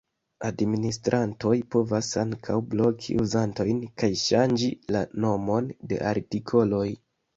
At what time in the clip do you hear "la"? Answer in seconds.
4.97-5.03